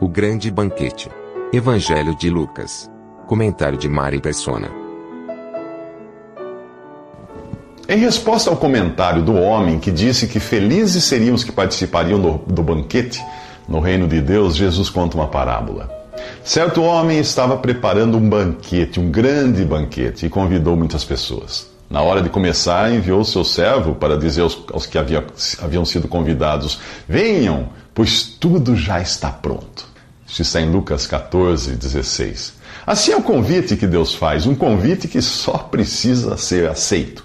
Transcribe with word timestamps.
O 0.00 0.06
Grande 0.06 0.48
Banquete. 0.48 1.10
Evangelho 1.52 2.14
de 2.14 2.30
Lucas. 2.30 2.88
Comentário 3.26 3.76
de 3.76 3.88
Mari 3.88 4.20
Persona. 4.20 4.70
Em 7.88 7.98
resposta 7.98 8.48
ao 8.48 8.56
comentário 8.56 9.22
do 9.22 9.34
homem 9.34 9.80
que 9.80 9.90
disse 9.90 10.28
que 10.28 10.38
felizes 10.38 11.02
seriam 11.02 11.34
os 11.34 11.42
que 11.42 11.50
participariam 11.50 12.20
do, 12.20 12.38
do 12.46 12.62
banquete 12.62 13.20
no 13.68 13.80
reino 13.80 14.06
de 14.06 14.20
Deus, 14.20 14.54
Jesus 14.54 14.88
conta 14.88 15.16
uma 15.16 15.26
parábola. 15.26 15.90
Certo 16.44 16.80
homem 16.80 17.18
estava 17.18 17.56
preparando 17.56 18.18
um 18.18 18.28
banquete, 18.28 19.00
um 19.00 19.10
grande 19.10 19.64
banquete, 19.64 20.26
e 20.26 20.30
convidou 20.30 20.76
muitas 20.76 21.02
pessoas. 21.02 21.66
Na 21.90 22.02
hora 22.02 22.22
de 22.22 22.28
começar, 22.28 22.92
enviou 22.92 23.24
seu 23.24 23.42
servo 23.42 23.96
para 23.96 24.16
dizer 24.16 24.42
aos, 24.42 24.62
aos 24.72 24.86
que 24.86 24.96
havia, 24.96 25.26
haviam 25.60 25.84
sido 25.84 26.06
convidados: 26.06 26.78
Venham, 27.08 27.70
pois 27.94 28.22
tudo 28.22 28.76
já 28.76 29.00
está 29.00 29.30
pronto. 29.30 29.87
Isso 30.28 30.42
está 30.42 30.60
em 30.60 30.70
Lucas 30.70 31.06
14, 31.06 31.74
16. 31.74 32.52
Assim 32.86 33.12
é 33.12 33.16
o 33.16 33.22
convite 33.22 33.76
que 33.76 33.86
Deus 33.86 34.14
faz, 34.14 34.46
um 34.46 34.54
convite 34.54 35.08
que 35.08 35.22
só 35.22 35.56
precisa 35.58 36.36
ser 36.36 36.68
aceito, 36.68 37.24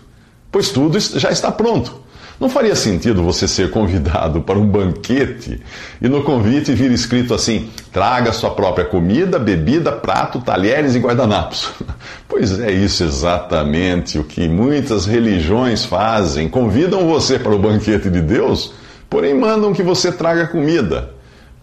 pois 0.50 0.70
tudo 0.70 0.98
já 1.00 1.30
está 1.30 1.52
pronto. 1.52 2.02
Não 2.40 2.50
faria 2.50 2.76
sentido 2.76 3.24
você 3.24 3.48
ser 3.48 3.70
convidado 3.70 4.42
para 4.42 4.58
um 4.58 4.66
banquete 4.66 5.62
e 6.02 6.10
no 6.10 6.24
convite 6.24 6.74
vir 6.74 6.92
escrito 6.92 7.34
assim: 7.34 7.70
traga 7.92 8.34
sua 8.34 8.52
própria 8.52 8.86
comida, 8.86 9.38
bebida, 9.38 9.92
prato, 9.92 10.42
talheres 10.42 10.96
e 10.96 11.00
guardanapos. 11.00 11.72
Pois 12.28 12.60
é 12.60 12.72
isso 12.72 13.04
exatamente 13.04 14.18
o 14.18 14.24
que 14.24 14.50
muitas 14.50 15.06
religiões 15.06 15.86
fazem. 15.86 16.50
Convidam 16.50 17.08
você 17.08 17.38
para 17.38 17.54
o 17.54 17.60
banquete 17.60 18.10
de 18.10 18.22
Deus, 18.22 18.74
porém 19.08 19.36
mandam 19.36 19.72
que 19.72 19.84
você 19.84 20.12
traga 20.12 20.48
comida. 20.48 21.12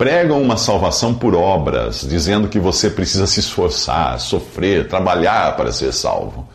Pregam 0.01 0.41
uma 0.41 0.57
salvação 0.57 1.13
por 1.13 1.35
obras, 1.35 2.07
dizendo 2.09 2.49
que 2.49 2.59
você 2.59 2.89
precisa 2.89 3.27
se 3.27 3.41
esforçar, 3.41 4.19
sofrer, 4.19 4.89
trabalhar 4.89 5.55
para 5.59 5.73
ser 5.73 5.93
salvo. 5.93 6.49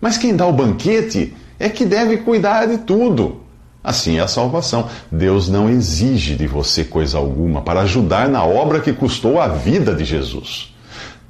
Mas 0.00 0.18
quem 0.18 0.34
dá 0.34 0.44
o 0.44 0.52
banquete 0.52 1.32
é 1.60 1.68
que 1.68 1.84
deve 1.84 2.16
cuidar 2.16 2.66
de 2.66 2.78
tudo. 2.78 3.42
Assim 3.84 4.18
é 4.18 4.20
a 4.20 4.26
salvação. 4.26 4.88
Deus 5.12 5.48
não 5.48 5.70
exige 5.70 6.34
de 6.34 6.48
você 6.48 6.82
coisa 6.82 7.18
alguma 7.18 7.62
para 7.62 7.82
ajudar 7.82 8.28
na 8.28 8.42
obra 8.42 8.80
que 8.80 8.92
custou 8.92 9.40
a 9.40 9.46
vida 9.46 9.94
de 9.94 10.04
Jesus. 10.04 10.74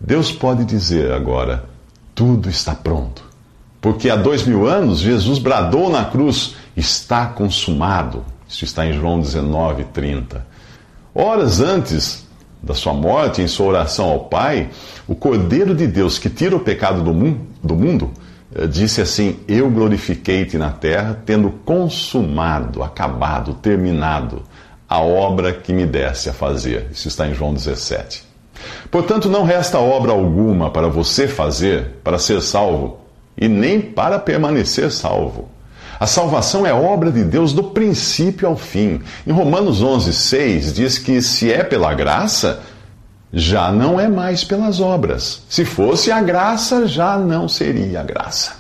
Deus 0.00 0.33
pode 0.33 0.64
dizer 0.64 1.12
agora: 1.12 1.66
tudo 2.14 2.48
está 2.48 2.74
pronto. 2.74 3.22
Porque 3.78 4.08
há 4.08 4.16
dois 4.16 4.42
mil 4.42 4.66
anos 4.66 5.00
Jesus 5.00 5.39
bradou 5.39 5.91
na 5.91 6.06
cruz: 6.06 6.55
está 6.74 7.27
consumado. 7.27 8.24
Isso 8.48 8.64
está 8.64 8.86
em 8.86 8.94
João 8.94 9.20
19, 9.20 9.84
30. 9.92 10.56
Horas 11.20 11.61
antes 11.61 12.28
da 12.62 12.74
sua 12.74 12.92
morte, 12.92 13.42
em 13.42 13.48
sua 13.48 13.66
oração 13.66 14.08
ao 14.08 14.27
Pai, 14.27 14.70
o 15.08 15.16
Cordeiro 15.16 15.74
de 15.74 15.84
Deus 15.84 16.17
que 16.17 16.30
tira 16.30 16.55
o 16.55 16.61
pecado 16.61 17.02
do, 17.02 17.74
mundo 17.74 18.12
eh, 18.55 18.68
disse 18.68 19.01
assim: 19.01 19.40
Eu 19.48 19.68
glorifiquei-te 19.68 20.57
na 20.57 20.70
terra, 20.70 21.20
tendo 21.27 21.51
consumado, 21.51 22.84
acabado, 22.84 23.55
terminado 23.55 24.45
a 24.89 25.01
obra 25.01 25.52
que 25.52 25.73
me 25.73 25.84
desse 25.84 26.30
a 26.30 26.33
fazer. 26.33 26.86
Isso 26.92 27.08
está 27.08 27.27
em 27.27 27.34
João 27.34 27.52
17. 27.52 28.23
Portanto, 28.89 29.28
não 29.28 29.42
resta 29.42 29.80
obra 29.80 30.12
alguma 30.12 30.70
para 30.70 30.86
você 30.86 31.27
fazer 31.27 31.96
para 32.05 32.20
ser 32.20 32.40
salvo, 32.40 33.01
e 33.36 33.48
nem 33.48 33.80
para 33.80 34.20
permanecer 34.20 34.92
salvo. 34.92 35.48
A 36.01 36.07
salvação 36.07 36.64
é 36.64 36.73
obra 36.73 37.11
de 37.11 37.25
Deus 37.25 37.53
do 37.53 37.64
princípio 37.64 38.47
ao 38.47 38.57
fim. 38.57 39.01
Em 39.27 39.33
Romanos 39.33 39.83
11, 39.83 40.13
6 40.13 40.73
diz 40.73 40.98
que 40.98 41.20
se 41.20 41.53
é 41.53 41.64
pela 41.64 41.92
graça, 41.92 42.61
já 43.33 43.73
não 43.73 43.98
é 43.98 44.07
mais 44.07 44.45
pelas 44.45 44.81
obras. 44.81 45.42
Se 45.48 45.64
fosse 45.64 46.13
a 46.13 46.20
graça, 46.20 46.87
já 46.87 47.19
não 47.19 47.48
seria 47.48 48.01
a 48.01 48.05
graça. 48.05 48.53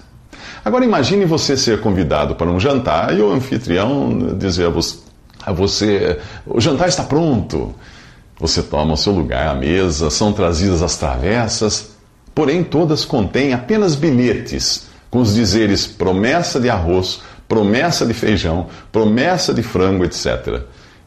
Agora 0.64 0.84
imagine 0.84 1.24
você 1.24 1.56
ser 1.56 1.80
convidado 1.80 2.34
para 2.34 2.50
um 2.50 2.58
jantar 2.58 3.16
e 3.16 3.20
o 3.20 3.32
anfitrião 3.32 4.36
dizer 4.36 4.68
a 5.46 5.52
você: 5.52 6.18
o 6.44 6.60
jantar 6.60 6.88
está 6.88 7.04
pronto. 7.04 7.72
Você 8.40 8.62
toma 8.62 8.94
o 8.94 8.96
seu 8.96 9.12
lugar 9.12 9.48
à 9.48 9.54
mesa, 9.54 10.10
são 10.10 10.32
trazidas 10.32 10.82
as 10.82 10.96
travessas, 10.96 11.90
porém 12.34 12.62
todas 12.62 13.04
contêm 13.04 13.52
apenas 13.52 13.96
bilhetes 13.96 14.88
com 15.10 15.20
os 15.20 15.34
dizeres 15.34 15.86
promessa 15.86 16.60
de 16.60 16.68
arroz, 16.68 17.20
promessa 17.48 18.04
de 18.04 18.12
feijão, 18.12 18.66
promessa 18.92 19.54
de 19.54 19.62
frango, 19.62 20.04
etc. 20.04 20.62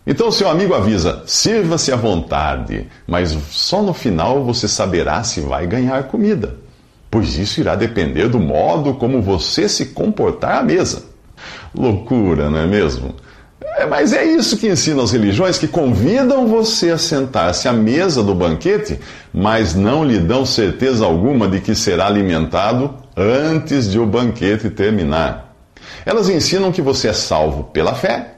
Então 0.05 0.31
seu 0.31 0.49
amigo 0.49 0.73
avisa: 0.73 1.23
sirva-se 1.25 1.91
à 1.91 1.95
vontade, 1.95 2.87
mas 3.05 3.37
só 3.51 3.81
no 3.81 3.93
final 3.93 4.43
você 4.43 4.67
saberá 4.67 5.23
se 5.23 5.41
vai 5.41 5.67
ganhar 5.67 6.03
comida, 6.03 6.55
pois 7.09 7.37
isso 7.37 7.59
irá 7.59 7.75
depender 7.75 8.27
do 8.27 8.39
modo 8.39 8.95
como 8.95 9.21
você 9.21 9.69
se 9.69 9.87
comportar 9.87 10.57
à 10.57 10.63
mesa. 10.63 11.03
Loucura, 11.73 12.49
não 12.49 12.59
é 12.59 12.67
mesmo? 12.67 13.15
É, 13.77 13.85
mas 13.85 14.11
é 14.11 14.23
isso 14.25 14.57
que 14.57 14.67
ensinam 14.67 15.03
as 15.03 15.11
religiões 15.11 15.57
que 15.57 15.67
convidam 15.67 16.47
você 16.47 16.91
a 16.91 16.97
sentar-se 16.97 17.67
à 17.67 17.73
mesa 17.73 18.21
do 18.21 18.33
banquete, 18.33 18.99
mas 19.31 19.75
não 19.75 20.03
lhe 20.03 20.19
dão 20.19 20.45
certeza 20.45 21.05
alguma 21.05 21.47
de 21.47 21.61
que 21.61 21.73
será 21.73 22.07
alimentado 22.07 23.00
antes 23.15 23.89
de 23.89 23.99
o 23.99 24.05
banquete 24.05 24.69
terminar. 24.69 25.55
Elas 26.05 26.29
ensinam 26.29 26.71
que 26.71 26.81
você 26.81 27.09
é 27.09 27.13
salvo 27.13 27.65
pela 27.65 27.93
fé 27.93 28.31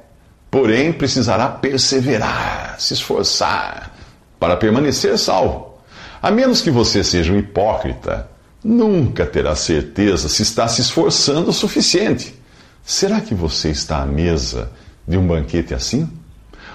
Porém, 0.54 0.94
precisará 0.94 1.48
perseverar, 1.50 2.76
se 2.78 2.94
esforçar 2.94 3.92
para 4.40 4.56
permanecer 4.56 5.18
salvo. 5.18 5.80
A 6.22 6.30
menos 6.30 6.62
que 6.62 6.70
você 6.70 7.04
seja 7.04 7.34
um 7.34 7.40
hipócrita, 7.40 8.30
nunca 8.64 9.26
terá 9.26 9.56
certeza 9.56 10.30
se 10.30 10.44
está 10.44 10.68
se 10.68 10.80
esforçando 10.80 11.50
o 11.50 11.54
suficiente. 11.54 12.40
Será 12.84 13.20
que 13.20 13.34
você 13.34 13.72
está 13.72 14.04
à 14.04 14.06
mesa 14.06 14.72
de 15.08 15.18
um 15.18 15.26
banquete 15.26 15.74
assim? 15.74 16.08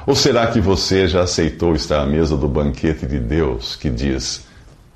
Ou 0.05 0.17
será 0.17 0.49
que 0.49 0.61
você 0.61 1.07
já 1.07 1.23
aceitou 1.23 1.77
estar 1.77 2.01
à 2.01 2.07
mesa 2.07 2.37
do 2.37 2.49
banquete 2.49 3.07
de 3.07 3.21
Deus 3.21 3.77
que 3.77 3.89
diz: 3.89 4.43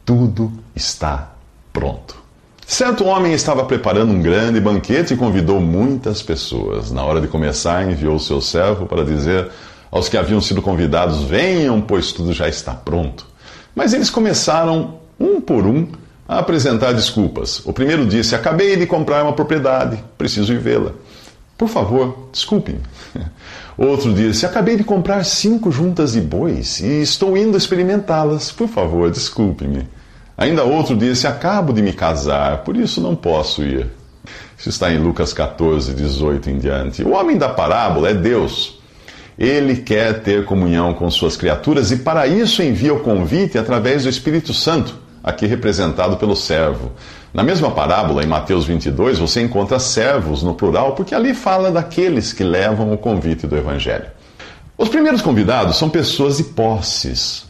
tudo 0.05 0.53
está 0.75 1.37
pronto? 1.73 2.22
Certo 2.67 3.05
homem 3.05 3.33
estava 3.33 3.65
preparando 3.65 4.13
um 4.13 4.23
grande 4.23 4.61
banquete 4.61 5.15
e 5.15 5.17
convidou 5.17 5.61
muitas 5.61 6.23
pessoas. 6.23 6.91
Na 6.91 7.05
hora 7.05 7.21
de 7.21 7.29
começar, 7.29 7.89
enviou 7.89 8.19
seu 8.19 8.41
servo 8.41 8.87
para 8.87 9.05
dizer 9.05 9.51
aos 9.91 10.09
que 10.09 10.17
haviam 10.17 10.41
sido 10.41 10.63
convidados: 10.63 11.23
Venham, 11.25 11.81
pois 11.81 12.13
tudo 12.13 12.33
já 12.33 12.49
está 12.49 12.73
pronto. 12.73 13.27
Mas 13.75 13.93
eles 13.93 14.11
começaram, 14.11 14.99
um 15.19 15.41
por 15.41 15.67
um, 15.67 15.87
a 16.27 16.39
apresentar 16.39 16.93
desculpas. 16.93 17.61
O 17.67 17.73
primeiro 17.73 18.07
disse: 18.07 18.35
Acabei 18.35 18.77
de 18.77 18.87
comprar 18.87 19.23
uma 19.23 19.35
propriedade, 19.35 20.03
preciso 20.17 20.53
ir 20.53 20.59
vê-la. 20.59 20.93
Por 21.59 21.69
favor, 21.69 22.29
desculpe-me. 22.33 22.81
Outro 23.77 24.13
disse: 24.15 24.47
Acabei 24.47 24.77
de 24.77 24.85
comprar 24.85 25.25
cinco 25.25 25.71
juntas 25.71 26.13
de 26.13 26.21
bois 26.21 26.81
e 26.81 27.03
estou 27.03 27.37
indo 27.37 27.57
experimentá-las. 27.57 28.51
Por 28.51 28.69
favor, 28.69 29.11
desculpe-me. 29.11 29.87
Ainda 30.43 30.65
outro 30.65 30.97
disse: 30.97 31.29
Acabo 31.29 31.73
de 31.73 31.81
me 31.81 31.93
casar, 31.93 32.65
por 32.65 32.77
isso 32.77 33.01
não 33.01 33.15
posso 33.15 33.63
ir. 33.63 33.89
Isso 34.59 34.71
está 34.71 34.93
em 34.93 34.99
Lucas 34.99 35.33
14, 35.33 35.95
18 35.95 36.51
em 36.51 36.59
diante. 36.59 37.05
O 37.05 37.13
homem 37.13 37.39
da 37.39 37.49
parábola 37.49 38.11
é 38.11 38.15
Deus. 38.15 38.81
Ele 39.39 39.77
quer 39.77 40.21
ter 40.21 40.45
comunhão 40.45 40.95
com 40.95 41.09
suas 41.13 41.37
criaturas 41.37 41.93
e 41.93 41.99
para 41.99 42.27
isso 42.27 42.61
envia 42.61 42.93
o 42.93 42.99
convite 42.99 43.57
através 43.57 44.03
do 44.03 44.09
Espírito 44.09 44.53
Santo, 44.53 44.97
aqui 45.23 45.47
representado 45.47 46.17
pelo 46.17 46.35
servo. 46.35 46.91
Na 47.33 47.45
mesma 47.45 47.71
parábola, 47.71 48.25
em 48.25 48.27
Mateus 48.27 48.65
22, 48.65 49.21
você 49.21 49.43
encontra 49.43 49.79
servos 49.79 50.43
no 50.43 50.55
plural, 50.55 50.97
porque 50.97 51.15
ali 51.15 51.35
fala 51.35 51.71
daqueles 51.71 52.33
que 52.33 52.43
levam 52.43 52.93
o 52.93 52.99
convite 52.99 53.47
do 53.47 53.57
Evangelho. 53.57 54.07
Os 54.77 54.89
primeiros 54.89 55.23
convidados 55.23 55.77
são 55.77 55.89
pessoas 55.89 56.39
de 56.39 56.45
posses, 56.45 57.45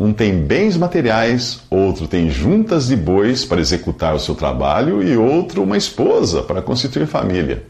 um 0.00 0.14
tem 0.14 0.34
bens 0.34 0.78
materiais, 0.78 1.60
outro 1.68 2.08
tem 2.08 2.30
juntas 2.30 2.88
de 2.88 2.96
bois 2.96 3.44
para 3.44 3.60
executar 3.60 4.14
o 4.14 4.18
seu 4.18 4.34
trabalho 4.34 5.02
e 5.02 5.14
outro 5.14 5.62
uma 5.62 5.76
esposa 5.76 6.42
para 6.42 6.62
constituir 6.62 7.06
família. 7.06 7.64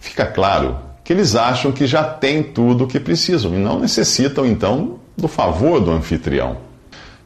Fica 0.00 0.24
claro 0.24 0.78
que 1.04 1.12
eles 1.12 1.36
acham 1.36 1.70
que 1.72 1.86
já 1.86 2.02
têm 2.02 2.42
tudo 2.42 2.84
o 2.84 2.86
que 2.86 2.98
precisam 2.98 3.54
e 3.54 3.58
não 3.58 3.78
necessitam, 3.78 4.46
então, 4.46 4.98
do 5.14 5.28
favor 5.28 5.78
do 5.78 5.90
anfitrião. 5.90 6.56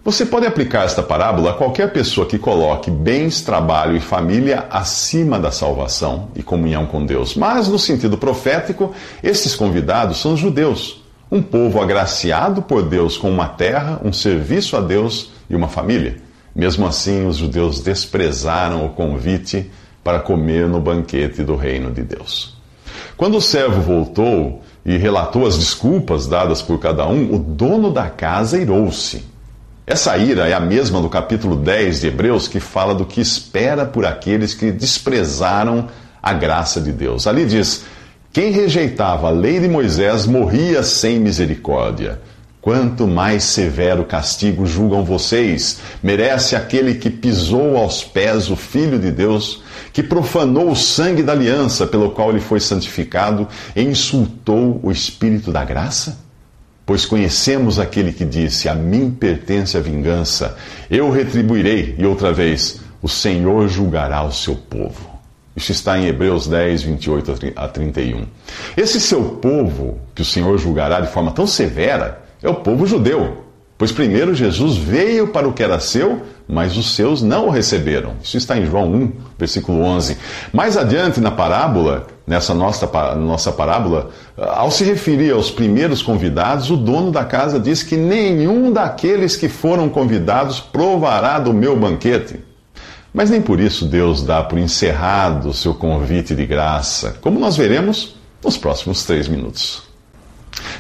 Você 0.05 0.27
pode 0.27 0.47
aplicar 0.47 0.87
esta 0.87 1.05
parábola 1.05 1.53
a 1.53 1.55
qualquer 1.55 1.93
pessoa 1.93 2.27
que 2.27 2.39
coloque 2.39 2.91
bens, 2.91 3.41
trabalho 3.43 3.97
e 3.97 4.01
família 4.01 4.67
acima 4.71 5.39
da 5.39 5.53
salvação 5.53 6.31
e 6.35 6.43
comunhão 6.43 6.85
com 6.87 7.07
Deus. 7.07 7.37
Mas, 7.37 7.69
no 7.69 7.79
sentido 7.79 8.19
profético, 8.19 8.93
estes 9.23 9.55
convidados 9.55 10.21
são 10.21 10.37
judeus, 10.37 11.05
um 11.31 11.43
povo 11.43 11.81
agraciado 11.81 12.63
por 12.63 12.83
Deus 12.83 13.17
com 13.17 13.31
uma 13.31 13.49
terra, 13.49 14.01
um 14.05 14.13
serviço 14.13 14.77
a 14.77 14.81
Deus 14.81 15.33
e 15.49 15.55
uma 15.55 15.69
família. 15.69 16.17
Mesmo 16.55 16.87
assim, 16.87 17.27
os 17.27 17.37
judeus 17.37 17.81
desprezaram 17.81 18.87
o 18.87 18.91
convite 18.91 19.71
para 20.03 20.21
comer 20.21 20.69
no 20.69 20.81
banquete 20.81 21.43
do 21.43 21.57
reino 21.57 21.91
de 21.91 22.03
Deus. 22.03 22.57
Quando 23.17 23.37
o 23.37 23.43
servo 23.43 23.81
voltou 23.81 24.63
e 24.85 24.97
relatou 24.97 25.47
as 25.47 25.59
desculpas 25.59 26.27
dadas 26.27 26.63
por 26.63 26.79
cada 26.79 27.07
um, 27.07 27.35
o 27.35 27.39
dono 27.39 27.93
da 27.93 28.09
casa 28.09 28.59
irou-se 28.59 29.23
essa 29.89 30.19
ira 30.19 30.47
é 30.47 30.53
a 30.53 30.61
mesma 30.61 31.01
do 31.01 31.09
capítulo 31.09 31.57
10 31.57 32.03
de 32.03 32.09
Hebreus, 32.09 32.47
que 32.47 32.61
fala 32.61 32.95
do 32.95 33.07
que 33.07 33.23
espera 33.23 33.87
por 33.87 34.05
aqueles 34.05 34.53
que 34.53 34.71
desprezaram 34.71 35.89
a 36.23 36.35
graça 36.35 36.79
de 36.79 36.93
Deus. 36.93 37.27
Ali 37.27 37.47
diz: 37.47 37.87
Quem 38.39 38.53
rejeitava 38.53 39.27
a 39.27 39.31
lei 39.33 39.59
de 39.59 39.67
Moisés 39.67 40.25
morria 40.25 40.81
sem 40.85 41.19
misericórdia. 41.19 42.21
Quanto 42.61 43.05
mais 43.05 43.43
severo 43.43 44.05
castigo 44.05 44.65
julgam 44.65 45.05
vocês, 45.05 45.81
merece 46.01 46.55
aquele 46.55 46.95
que 46.95 47.11
pisou 47.11 47.77
aos 47.77 48.05
pés 48.05 48.49
o 48.49 48.55
Filho 48.55 48.97
de 48.97 49.11
Deus, 49.11 49.65
que 49.93 50.05
profanou 50.05 50.71
o 50.71 50.77
sangue 50.77 51.21
da 51.21 51.33
aliança 51.33 51.85
pelo 51.85 52.13
qual 52.13 52.31
ele 52.31 52.39
foi 52.39 52.61
santificado 52.61 53.49
e 53.75 53.83
insultou 53.83 54.79
o 54.85 54.93
Espírito 54.93 55.51
da 55.51 55.65
graça? 55.65 56.17
Pois 56.87 57.05
conhecemos 57.05 57.81
aquele 57.81 58.13
que 58.13 58.25
disse: 58.25 58.69
A 58.69 58.75
mim 58.77 59.11
pertence 59.11 59.77
a 59.77 59.81
vingança, 59.81 60.57
eu 60.89 61.11
retribuirei. 61.11 61.97
E 61.99 62.07
outra 62.07 62.33
vez, 62.33 62.83
o 63.03 63.09
Senhor 63.09 63.67
julgará 63.67 64.23
o 64.23 64.31
seu 64.31 64.55
povo. 64.55 65.18
Isso 65.59 65.73
está 65.73 65.99
em 65.99 66.07
Hebreus 66.07 66.47
10, 66.47 66.83
28 66.83 67.53
a 67.57 67.67
31. 67.67 68.27
Esse 68.77 69.01
seu 69.01 69.25
povo, 69.25 69.99
que 70.15 70.23
o 70.23 70.25
Senhor 70.25 70.57
julgará 70.57 71.01
de 71.01 71.09
forma 71.09 71.33
tão 71.33 71.49
severa, 71.49 72.23
é 72.41 72.49
o 72.49 72.55
povo 72.55 72.87
judeu. 72.87 73.45
Pois 73.77 73.91
primeiro 73.91 74.37
Jesus 74.37 74.77
veio 74.77 75.29
para 75.29 75.49
o 75.49 75.53
que 75.53 75.63
era 75.63 75.81
seu, 75.81 76.23
mas 76.47 76.77
os 76.77 76.95
seus 76.95 77.23
não 77.23 77.49
o 77.49 77.51
receberam. 77.51 78.15
Isso 78.23 78.37
está 78.37 78.57
em 78.57 78.67
João 78.67 78.89
1, 78.93 79.13
versículo 79.37 79.81
11. 79.83 80.17
Mais 80.53 80.77
adiante 80.77 81.21
na 81.21 81.33
parábola, 81.33 82.07
nessa 82.25 82.55
nossa, 82.55 82.87
nossa 83.17 83.51
parábola, 83.51 84.11
ao 84.37 84.71
se 84.71 84.85
referir 84.85 85.33
aos 85.33 85.51
primeiros 85.51 86.03
convidados, 86.03 86.71
o 86.71 86.77
dono 86.77 87.11
da 87.11 87.25
casa 87.25 87.59
diz 87.59 87.83
que 87.83 87.97
nenhum 87.97 88.71
daqueles 88.73 89.35
que 89.35 89.49
foram 89.49 89.89
convidados 89.89 90.61
provará 90.61 91.41
do 91.41 91.53
meu 91.53 91.77
banquete. 91.77 92.47
Mas 93.13 93.31
nem 93.31 93.41
por 93.41 93.59
isso 93.59 93.87
Deus 93.87 94.23
dá 94.23 94.43
por 94.43 94.59
encerrado 94.59 95.49
o 95.49 95.55
seu 95.55 95.75
convite 95.75 96.35
de 96.35 96.47
graça, 96.47 97.17
como 97.21 97.41
nós 97.41 97.57
veremos 97.57 98.17
nos 98.45 98.57
próximos 98.57 99.05
três 99.05 99.27
minutos. 99.27 99.89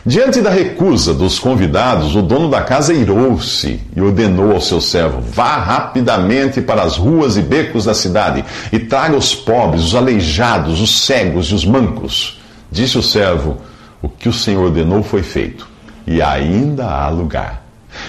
Diante 0.04 0.40
da 0.40 0.50
recusa 0.50 1.12
dos 1.14 1.38
convidados, 1.38 2.16
o 2.16 2.22
dono 2.22 2.50
da 2.50 2.62
casa 2.62 2.92
irou-se 2.92 3.80
e 3.94 4.00
ordenou 4.00 4.52
ao 4.52 4.60
seu 4.60 4.80
servo: 4.80 5.20
Vá 5.20 5.56
rapidamente 5.56 6.60
para 6.60 6.82
as 6.82 6.96
ruas 6.96 7.36
e 7.36 7.42
becos 7.42 7.84
da 7.84 7.94
cidade 7.94 8.44
e 8.72 8.78
traga 8.78 9.16
os 9.16 9.34
pobres, 9.34 9.84
os 9.84 9.94
aleijados, 9.94 10.80
os 10.80 11.04
cegos 11.04 11.48
e 11.48 11.54
os 11.54 11.64
mancos. 11.64 12.40
Disse 12.70 12.98
o 12.98 13.02
servo: 13.02 13.58
O 14.02 14.08
que 14.08 14.28
o 14.28 14.32
Senhor 14.32 14.64
ordenou 14.64 15.02
foi 15.02 15.22
feito, 15.22 15.68
e 16.06 16.22
ainda 16.22 16.86
há 16.86 17.08
lugar. 17.08 17.64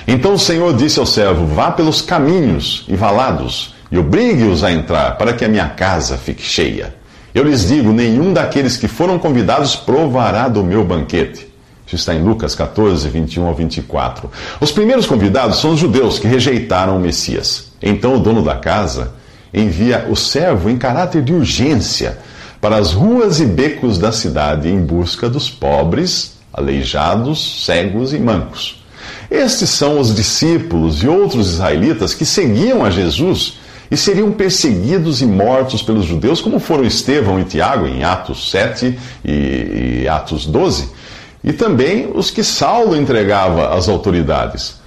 Então 0.07 0.33
o 0.33 0.39
Senhor 0.39 0.75
disse 0.75 0.99
ao 0.99 1.05
servo: 1.05 1.45
Vá 1.45 1.71
pelos 1.71 2.01
caminhos 2.01 2.85
e 2.87 2.95
valados 2.95 3.73
e 3.91 3.97
obrigue-os 3.97 4.63
a 4.63 4.71
entrar, 4.71 5.17
para 5.17 5.33
que 5.33 5.43
a 5.43 5.49
minha 5.49 5.67
casa 5.69 6.17
fique 6.17 6.43
cheia. 6.43 6.93
Eu 7.33 7.43
lhes 7.43 7.67
digo: 7.67 7.91
nenhum 7.91 8.33
daqueles 8.33 8.77
que 8.77 8.87
foram 8.87 9.19
convidados 9.19 9.75
provará 9.75 10.47
do 10.47 10.63
meu 10.63 10.83
banquete. 10.83 11.47
Isso 11.85 11.95
está 11.95 12.13
em 12.13 12.21
Lucas 12.21 12.53
14, 12.53 13.09
21 13.09 13.45
ao 13.45 13.55
24. 13.55 14.29
Os 14.61 14.71
primeiros 14.71 15.07
convidados 15.07 15.59
são 15.59 15.71
os 15.71 15.79
judeus 15.79 16.19
que 16.19 16.27
rejeitaram 16.27 16.97
o 16.97 16.99
Messias. 16.99 17.71
Então 17.81 18.15
o 18.15 18.19
dono 18.19 18.43
da 18.43 18.55
casa 18.55 19.13
envia 19.51 20.05
o 20.07 20.15
servo 20.15 20.69
em 20.69 20.77
caráter 20.77 21.23
de 21.23 21.33
urgência 21.33 22.19
para 22.61 22.77
as 22.77 22.93
ruas 22.93 23.39
e 23.39 23.45
becos 23.45 23.97
da 23.97 24.11
cidade 24.11 24.69
em 24.69 24.79
busca 24.79 25.27
dos 25.27 25.49
pobres, 25.49 26.37
aleijados, 26.53 27.65
cegos 27.65 28.13
e 28.13 28.19
mancos. 28.19 28.83
Estes 29.31 29.69
são 29.69 29.99
os 29.99 30.13
discípulos 30.13 31.01
e 31.01 31.07
outros 31.07 31.53
israelitas 31.53 32.13
que 32.13 32.25
seguiam 32.25 32.83
a 32.83 32.89
Jesus 32.89 33.58
e 33.89 33.97
seriam 33.97 34.31
perseguidos 34.31 35.21
e 35.21 35.25
mortos 35.25 35.81
pelos 35.81 36.05
judeus, 36.05 36.41
como 36.41 36.59
foram 36.59 36.83
Estevão 36.83 37.39
e 37.39 37.43
Tiago 37.43 37.87
em 37.87 38.03
Atos 38.03 38.51
7 38.51 38.97
e, 39.25 40.01
e 40.03 40.07
Atos 40.07 40.45
12 40.45 40.99
e 41.43 41.53
também 41.53 42.11
os 42.13 42.31
que 42.31 42.43
Saulo 42.43 42.95
entregava 42.95 43.73
às 43.73 43.87
autoridades. 43.87 44.79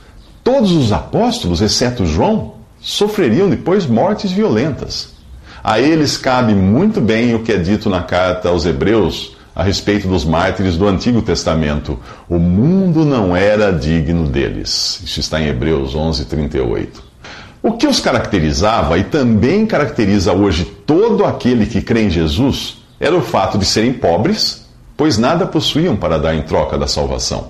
Todos 0.44 0.72
os 0.72 0.92
apóstolos, 0.92 1.60
exceto 1.60 2.04
João, 2.04 2.54
sofreriam 2.80 3.48
depois 3.48 3.86
mortes 3.86 4.32
violentas. 4.32 5.12
A 5.62 5.78
eles 5.78 6.16
cabe 6.16 6.54
muito 6.54 7.00
bem 7.00 7.34
o 7.34 7.42
que 7.42 7.52
é 7.52 7.56
dito 7.56 7.88
na 7.88 8.02
carta 8.02 8.48
aos 8.48 8.66
Hebreus 8.66 9.36
a 9.54 9.62
respeito 9.62 10.08
dos 10.08 10.24
mártires 10.24 10.76
do 10.76 10.88
Antigo 10.88 11.22
Testamento. 11.22 11.98
O 12.28 12.38
mundo 12.38 13.04
não 13.04 13.36
era 13.36 13.70
digno 13.70 14.26
deles. 14.26 15.00
Isso 15.04 15.20
está 15.20 15.40
em 15.40 15.46
Hebreus 15.46 15.94
11, 15.94 16.24
38. 16.24 17.11
O 17.62 17.72
que 17.72 17.86
os 17.86 18.00
caracterizava 18.00 18.98
e 18.98 19.04
também 19.04 19.64
caracteriza 19.66 20.32
hoje 20.32 20.64
todo 20.64 21.24
aquele 21.24 21.66
que 21.66 21.80
crê 21.80 22.02
em 22.02 22.10
Jesus 22.10 22.78
era 22.98 23.16
o 23.16 23.22
fato 23.22 23.56
de 23.56 23.64
serem 23.64 23.92
pobres 23.92 24.62
pois 25.02 25.18
nada 25.18 25.46
possuíam 25.46 25.96
para 25.96 26.16
dar 26.16 26.32
em 26.32 26.42
troca 26.42 26.78
da 26.78 26.86
salvação. 26.86 27.48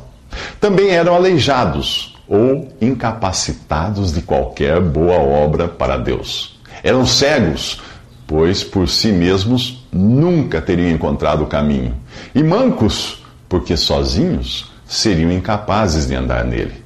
Também 0.59 0.89
eram 0.89 1.15
aleijados 1.15 2.19
ou 2.27 2.69
incapacitados 2.81 4.11
de 4.11 4.23
qualquer 4.23 4.81
boa 4.81 5.19
obra 5.19 5.69
para 5.69 5.99
Deus. 5.99 6.59
Eram 6.83 7.05
cegos, 7.05 7.81
pois 8.27 8.65
por 8.65 8.89
si 8.89 9.13
mesmos 9.13 9.87
nunca 9.93 10.63
teriam 10.63 10.91
encontrado 10.91 11.43
o 11.43 11.47
caminho. 11.47 11.95
E 12.35 12.43
mancos, 12.43 13.23
porque 13.49 13.77
sozinhos 13.77 14.73
seriam 14.87 15.31
incapazes 15.31 16.07
de 16.07 16.15
andar 16.15 16.45
nele. 16.45 16.83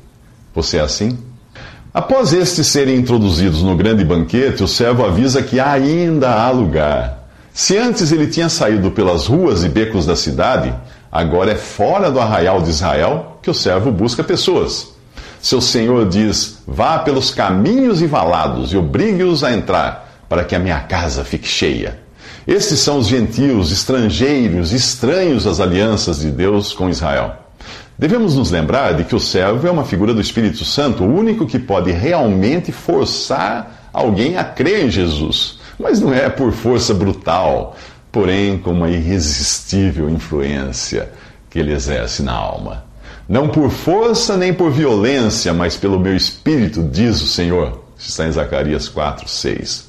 Você 0.53 0.79
é 0.79 0.81
assim? 0.81 1.17
Após 1.97 2.35
estes 2.35 2.67
serem 2.67 2.97
introduzidos 2.97 3.63
no 3.63 3.75
grande 3.75 4.05
banquete, 4.05 4.63
o 4.63 4.69
servo 4.69 5.03
avisa 5.03 5.43
que 5.43 5.59
ainda 5.59 6.31
há 6.31 6.51
lugar. 6.51 7.27
Se 7.55 7.79
antes 7.79 8.13
ele 8.13 8.27
tinha 8.27 8.51
saído 8.51 8.91
pelas 8.91 9.25
ruas 9.25 9.65
e 9.65 9.69
becos 9.71 10.05
da 10.05 10.15
cidade, 10.15 10.75
agora 11.11 11.53
é 11.53 11.55
fora 11.55 12.11
do 12.11 12.21
arraial 12.21 12.61
de 12.61 12.69
Israel 12.69 13.39
que 13.41 13.49
o 13.49 13.55
servo 13.55 13.91
busca 13.91 14.23
pessoas. 14.23 14.89
Seu 15.41 15.59
senhor 15.59 16.07
diz: 16.07 16.59
Vá 16.67 16.99
pelos 16.99 17.31
caminhos 17.31 18.03
e 18.03 18.07
valados 18.07 18.75
e 18.75 18.77
obrigue-os 18.77 19.43
a 19.43 19.55
entrar, 19.55 20.21
para 20.29 20.45
que 20.45 20.55
a 20.55 20.59
minha 20.59 20.81
casa 20.81 21.25
fique 21.25 21.49
cheia. 21.49 21.99
Estes 22.47 22.79
são 22.81 22.99
os 22.99 23.07
gentios, 23.07 23.73
estrangeiros, 23.73 24.71
estranhos 24.71 25.47
às 25.47 25.61
alianças 25.61 26.21
de 26.21 26.31
Deus 26.31 26.75
com 26.75 26.91
Israel. 26.91 27.46
Devemos 27.99 28.37
nos 28.37 28.51
lembrar 28.51 28.93
de 28.95 29.05
que 29.05 29.15
o 29.15 29.21
servo 29.21 29.67
é 29.67 29.71
uma 29.71 29.85
figura 29.85 30.13
do 30.13 30.21
Espírito 30.21 30.65
Santo, 30.65 31.05
o 31.05 31.15
único 31.15 31.47
que 31.47 31.59
pode 31.59 31.91
realmente 31.91 32.71
forçar 32.73 33.91
alguém 33.93 34.37
a 34.37 34.45
crer 34.45 34.85
em 34.85 34.91
Jesus 34.91 35.57
mas 35.79 36.01
não 36.01 36.13
é 36.13 36.29
por 36.29 36.53
força 36.53 36.95
brutal, 36.95 37.77
porém 38.11 38.59
com 38.59 38.73
uma 38.73 38.91
irresistível 38.91 40.09
influência 40.09 41.11
que 41.51 41.59
ele 41.59 41.73
exerce 41.73 42.23
na 42.23 42.33
alma. 42.33 42.85
Não 43.29 43.49
por 43.49 43.71
força 43.71 44.37
nem 44.37 44.55
por 44.55 44.71
violência, 44.71 45.53
mas 45.53 45.77
pelo 45.77 45.99
meu 45.99 46.17
espírito, 46.17 46.83
diz 46.83 47.21
o 47.21 47.27
Senhor. 47.27 47.85
Está 47.99 48.27
em 48.27 48.33
Zacarias 48.33 48.89
4, 48.89 49.29
6. 49.29 49.89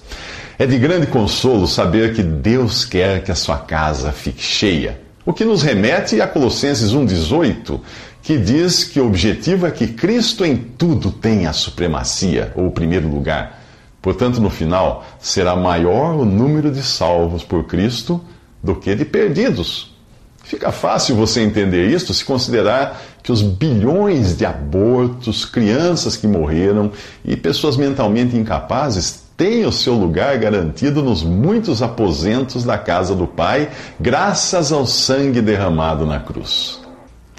É 0.57 0.65
de 0.65 0.77
grande 0.79 1.07
consolo 1.07 1.67
saber 1.67 2.15
que 2.15 2.23
Deus 2.23 2.83
quer 2.83 3.23
que 3.23 3.31
a 3.31 3.35
sua 3.35 3.57
casa 3.57 4.11
fique 4.11 4.41
cheia. 4.41 4.99
O 5.27 5.33
que 5.33 5.43
nos 5.43 5.61
remete 5.61 6.21
a 6.21 6.25
Colossenses 6.25 6.93
1,18, 6.93 7.81
que 8.23 8.37
diz 8.37 8.85
que 8.85 9.01
o 9.01 9.07
objetivo 9.07 9.67
é 9.67 9.71
que 9.71 9.87
Cristo 9.87 10.45
em 10.45 10.55
tudo 10.55 11.11
tenha 11.11 11.49
a 11.49 11.53
supremacia, 11.53 12.53
ou 12.55 12.67
o 12.67 12.71
primeiro 12.71 13.09
lugar. 13.09 13.61
Portanto, 14.01 14.39
no 14.39 14.49
final, 14.49 15.05
será 15.19 15.53
maior 15.53 16.15
o 16.15 16.23
número 16.23 16.71
de 16.71 16.81
salvos 16.81 17.43
por 17.43 17.65
Cristo 17.65 18.21
do 18.63 18.73
que 18.73 18.95
de 18.95 19.03
perdidos. 19.03 19.93
Fica 20.45 20.71
fácil 20.71 21.17
você 21.17 21.41
entender 21.41 21.89
isto 21.89 22.13
se 22.13 22.23
considerar 22.23 22.97
que 23.21 23.33
os 23.33 23.41
bilhões 23.41 24.37
de 24.37 24.45
abortos, 24.45 25.43
crianças 25.43 26.15
que 26.15 26.25
morreram 26.25 26.89
e 27.25 27.35
pessoas 27.35 27.75
mentalmente 27.75 28.37
incapazes 28.37 29.26
tem 29.37 29.63
o 29.65 29.71
seu 29.71 29.93
lugar 29.93 30.35
garantido 30.39 31.03
nos 31.03 31.21
muitos 31.21 31.83
aposentos 31.83 32.63
da 32.63 32.75
casa 32.75 33.13
do 33.13 33.27
Pai, 33.27 33.69
graças 33.99 34.71
ao 34.71 34.87
sangue 34.87 35.41
derramado 35.41 36.07
na 36.07 36.19
cruz. 36.19 36.81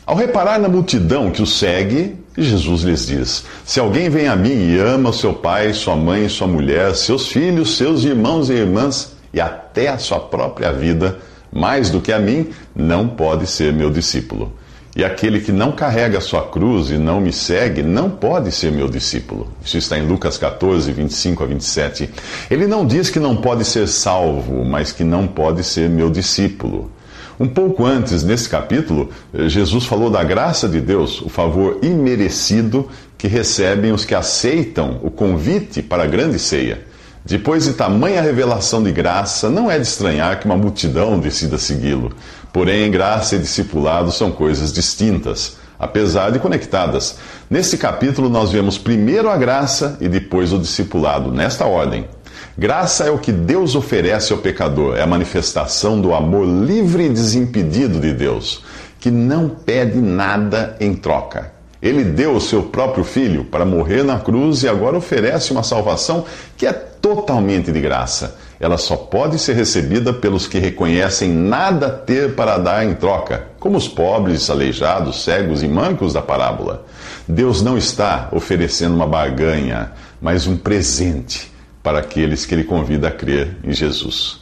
Ao 0.06 0.14
reparar 0.14 0.60
na 0.60 0.68
multidão 0.68 1.30
que 1.32 1.42
o 1.42 1.46
segue, 1.46 2.16
Jesus 2.36 2.82
lhes 2.82 3.06
diz: 3.08 3.44
Se 3.64 3.80
alguém 3.80 4.08
vem 4.08 4.28
a 4.28 4.36
mim 4.36 4.70
e 4.70 4.78
ama 4.78 5.12
seu 5.12 5.34
pai, 5.34 5.74
sua 5.74 5.96
mãe, 5.96 6.28
sua 6.28 6.46
mulher, 6.46 6.94
seus 6.94 7.26
filhos, 7.28 7.76
seus 7.76 8.04
irmãos 8.04 8.48
e 8.48 8.54
irmãs 8.54 9.16
e 9.34 9.40
até 9.40 9.88
a 9.88 9.98
sua 9.98 10.20
própria 10.20 10.72
vida, 10.72 11.18
mais 11.52 11.90
do 11.90 12.00
que 12.00 12.12
a 12.12 12.18
mim, 12.18 12.48
não 12.74 13.08
pode 13.08 13.46
ser 13.46 13.72
meu 13.72 13.90
discípulo. 13.90 14.52
E 14.98 15.04
aquele 15.04 15.38
que 15.38 15.52
não 15.52 15.70
carrega 15.70 16.20
sua 16.20 16.42
cruz 16.42 16.90
e 16.90 16.98
não 16.98 17.20
me 17.20 17.32
segue, 17.32 17.84
não 17.84 18.10
pode 18.10 18.50
ser 18.50 18.72
meu 18.72 18.88
discípulo. 18.88 19.46
Isso 19.64 19.78
está 19.78 19.96
em 19.96 20.04
Lucas 20.04 20.36
14, 20.36 20.90
25 20.90 21.44
a 21.44 21.46
27. 21.46 22.10
Ele 22.50 22.66
não 22.66 22.84
diz 22.84 23.08
que 23.08 23.20
não 23.20 23.36
pode 23.36 23.64
ser 23.64 23.86
salvo, 23.86 24.64
mas 24.64 24.90
que 24.90 25.04
não 25.04 25.28
pode 25.28 25.62
ser 25.62 25.88
meu 25.88 26.10
discípulo. 26.10 26.90
Um 27.38 27.46
pouco 27.46 27.86
antes, 27.86 28.24
nesse 28.24 28.48
capítulo, 28.48 29.10
Jesus 29.46 29.84
falou 29.84 30.10
da 30.10 30.24
graça 30.24 30.68
de 30.68 30.80
Deus, 30.80 31.22
o 31.22 31.28
favor 31.28 31.78
imerecido 31.80 32.88
que 33.16 33.28
recebem 33.28 33.92
os 33.92 34.04
que 34.04 34.16
aceitam 34.16 34.98
o 35.04 35.12
convite 35.12 35.80
para 35.80 36.02
a 36.02 36.06
grande 36.08 36.40
ceia. 36.40 36.88
Depois 37.24 37.64
de 37.64 37.74
tamanha 37.74 38.22
revelação 38.22 38.82
de 38.82 38.90
graça, 38.90 39.50
não 39.50 39.70
é 39.70 39.76
de 39.76 39.86
estranhar 39.86 40.40
que 40.40 40.46
uma 40.46 40.56
multidão 40.56 41.20
decida 41.20 41.58
segui-lo. 41.58 42.10
Porém, 42.52 42.90
graça 42.90 43.36
e 43.36 43.38
discipulado 43.38 44.10
são 44.10 44.30
coisas 44.30 44.72
distintas, 44.72 45.56
apesar 45.78 46.30
de 46.30 46.38
conectadas. 46.38 47.16
Nesse 47.48 47.76
capítulo, 47.78 48.28
nós 48.28 48.50
vemos 48.50 48.78
primeiro 48.78 49.28
a 49.28 49.36
graça 49.36 49.96
e 50.00 50.08
depois 50.08 50.52
o 50.52 50.58
discipulado, 50.58 51.30
nesta 51.30 51.66
ordem. 51.66 52.06
Graça 52.56 53.04
é 53.04 53.10
o 53.10 53.18
que 53.18 53.30
Deus 53.30 53.76
oferece 53.76 54.32
ao 54.32 54.38
pecador, 54.38 54.96
é 54.96 55.02
a 55.02 55.06
manifestação 55.06 56.00
do 56.00 56.12
amor 56.12 56.44
livre 56.44 57.04
e 57.04 57.08
desimpedido 57.08 58.00
de 58.00 58.12
Deus, 58.12 58.64
que 58.98 59.10
não 59.10 59.48
pede 59.48 59.98
nada 59.98 60.76
em 60.80 60.94
troca. 60.94 61.52
Ele 61.80 62.02
deu 62.02 62.34
o 62.34 62.40
seu 62.40 62.64
próprio 62.64 63.04
filho 63.04 63.44
para 63.44 63.64
morrer 63.64 64.02
na 64.02 64.18
cruz 64.18 64.64
e 64.64 64.68
agora 64.68 64.96
oferece 64.96 65.52
uma 65.52 65.62
salvação 65.62 66.24
que 66.56 66.66
é 66.66 66.72
totalmente 66.72 67.70
de 67.70 67.80
graça. 67.80 68.36
Ela 68.60 68.76
só 68.76 68.96
pode 68.96 69.38
ser 69.38 69.54
recebida 69.54 70.12
pelos 70.12 70.46
que 70.46 70.58
reconhecem 70.58 71.30
nada 71.30 71.88
ter 71.88 72.34
para 72.34 72.58
dar 72.58 72.84
em 72.84 72.94
troca, 72.94 73.46
como 73.60 73.76
os 73.76 73.86
pobres, 73.86 74.50
aleijados, 74.50 75.22
cegos 75.22 75.62
e 75.62 75.68
mancos 75.68 76.12
da 76.12 76.22
parábola. 76.22 76.84
Deus 77.26 77.62
não 77.62 77.78
está 77.78 78.28
oferecendo 78.32 78.96
uma 78.96 79.06
barganha, 79.06 79.92
mas 80.20 80.46
um 80.46 80.56
presente 80.56 81.52
para 81.82 82.00
aqueles 82.00 82.44
que 82.44 82.54
ele 82.54 82.64
convida 82.64 83.08
a 83.08 83.12
crer 83.12 83.56
em 83.62 83.72
Jesus. 83.72 84.40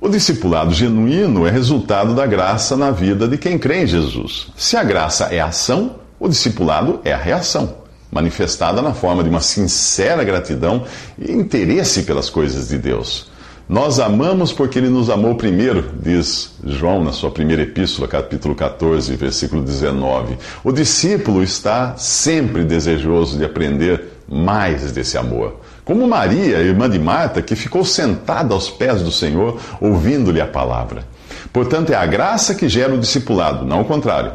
O 0.00 0.08
discipulado 0.08 0.72
genuíno 0.72 1.46
é 1.46 1.50
resultado 1.50 2.14
da 2.14 2.26
graça 2.26 2.76
na 2.76 2.90
vida 2.90 3.28
de 3.28 3.36
quem 3.36 3.58
crê 3.58 3.84
em 3.84 3.86
Jesus. 3.86 4.48
Se 4.56 4.76
a 4.76 4.82
graça 4.82 5.26
é 5.26 5.40
ação, 5.40 5.96
o 6.18 6.28
discipulado 6.28 7.00
é 7.04 7.12
a 7.12 7.16
reação, 7.16 7.76
manifestada 8.10 8.80
na 8.80 8.94
forma 8.94 9.22
de 9.22 9.28
uma 9.28 9.40
sincera 9.40 10.24
gratidão 10.24 10.84
e 11.18 11.30
interesse 11.30 12.02
pelas 12.02 12.30
coisas 12.30 12.68
de 12.68 12.78
Deus. 12.78 13.30
Nós 13.72 13.98
amamos 13.98 14.52
porque 14.52 14.78
ele 14.78 14.90
nos 14.90 15.08
amou 15.08 15.34
primeiro, 15.34 15.92
diz 15.98 16.52
João 16.62 17.02
na 17.02 17.10
sua 17.10 17.30
primeira 17.30 17.62
epístola, 17.62 18.06
capítulo 18.06 18.54
14, 18.54 19.16
versículo 19.16 19.62
19. 19.62 20.36
O 20.62 20.70
discípulo 20.70 21.42
está 21.42 21.96
sempre 21.96 22.64
desejoso 22.64 23.38
de 23.38 23.46
aprender 23.46 24.18
mais 24.28 24.92
desse 24.92 25.16
amor. 25.16 25.56
Como 25.86 26.06
Maria, 26.06 26.58
irmã 26.58 26.86
de 26.86 26.98
Marta, 26.98 27.40
que 27.40 27.56
ficou 27.56 27.82
sentada 27.82 28.52
aos 28.52 28.68
pés 28.68 29.00
do 29.00 29.10
Senhor, 29.10 29.58
ouvindo-lhe 29.80 30.42
a 30.42 30.46
palavra. 30.46 31.04
Portanto, 31.50 31.94
é 31.94 31.96
a 31.96 32.04
graça 32.04 32.54
que 32.54 32.68
gera 32.68 32.94
o 32.94 33.00
discipulado, 33.00 33.64
não 33.64 33.80
o 33.80 33.86
contrário. 33.86 34.32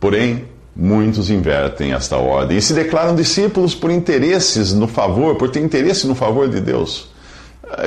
Porém, 0.00 0.44
Muitos 0.78 1.30
invertem 1.30 1.94
esta 1.94 2.18
ordem 2.18 2.58
e 2.58 2.60
se 2.60 2.74
declaram 2.74 3.14
discípulos 3.14 3.74
por 3.74 3.90
interesses 3.90 4.74
no 4.74 4.86
favor, 4.86 5.36
por 5.36 5.48
ter 5.48 5.60
interesse 5.60 6.06
no 6.06 6.14
favor 6.14 6.50
de 6.50 6.60
Deus. 6.60 7.15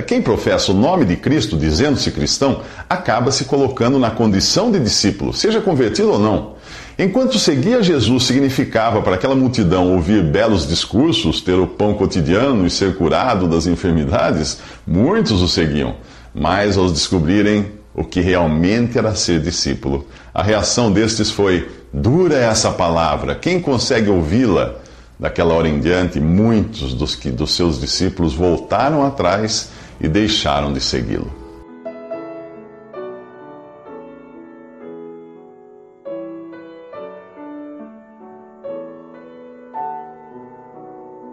Quem 0.05 0.21
professa 0.21 0.71
o 0.71 0.75
nome 0.75 1.05
de 1.05 1.15
Cristo 1.15 1.55
dizendo-se 1.55 2.11
cristão, 2.11 2.61
acaba 2.89 3.31
se 3.31 3.45
colocando 3.45 3.97
na 3.97 4.11
condição 4.11 4.71
de 4.71 4.79
discípulo, 4.79 5.33
seja 5.33 5.61
convertido 5.61 6.11
ou 6.11 6.19
não. 6.19 6.53
Enquanto 6.97 7.39
seguir 7.39 7.81
Jesus 7.81 8.23
significava 8.23 9.01
para 9.01 9.15
aquela 9.15 9.35
multidão 9.35 9.93
ouvir 9.93 10.21
belos 10.21 10.67
discursos, 10.67 11.39
ter 11.39 11.53
o 11.53 11.65
pão 11.65 11.93
cotidiano 11.93 12.67
e 12.67 12.69
ser 12.69 12.95
curado 12.97 13.47
das 13.47 13.67
enfermidades, 13.67 14.59
muitos 14.85 15.41
o 15.41 15.47
seguiam. 15.47 15.95
Mas 16.35 16.77
ao 16.77 16.91
descobrirem 16.91 17.71
o 17.95 18.03
que 18.03 18.19
realmente 18.19 18.97
era 18.97 19.15
ser 19.15 19.39
discípulo, 19.39 20.05
a 20.33 20.43
reação 20.43 20.91
destes 20.91 21.31
foi: 21.31 21.69
Dura 21.93 22.35
essa 22.35 22.69
palavra, 22.69 23.33
quem 23.33 23.61
consegue 23.61 24.09
ouvi-la? 24.09 24.78
Daquela 25.19 25.53
hora 25.53 25.67
em 25.67 25.81
diante, 25.81 26.17
muitos 26.17 26.93
dos, 26.93 27.13
que, 27.13 27.29
dos 27.29 27.53
seus 27.53 27.81
discípulos 27.81 28.33
voltaram 28.33 29.03
atrás 29.03 29.69
e 29.99 30.07
deixaram 30.07 30.71
de 30.71 30.79
segui-lo. 30.79 31.29